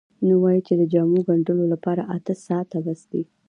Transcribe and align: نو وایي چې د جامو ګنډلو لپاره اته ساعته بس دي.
نو 0.27 0.33
وایي 0.43 0.61
چې 0.67 0.73
د 0.77 0.83
جامو 0.93 1.19
ګنډلو 1.27 1.65
لپاره 1.73 2.01
اته 2.15 2.33
ساعته 2.45 2.77
بس 2.85 3.01
دي. 3.11 3.23